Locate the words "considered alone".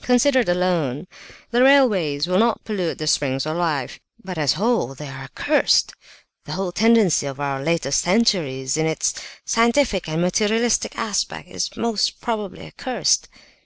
0.00-1.06